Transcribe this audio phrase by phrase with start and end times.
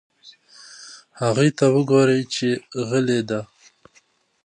[1.21, 2.49] هغې ته وگوره چې
[2.87, 3.39] غلې ده.